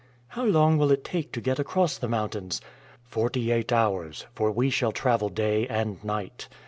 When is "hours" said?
3.71-4.25